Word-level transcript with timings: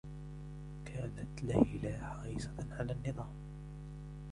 كانت 0.85 1.43
ليلى 1.43 1.97
حريصة 2.01 2.53
على 2.71 2.91
النّظام. 2.93 3.33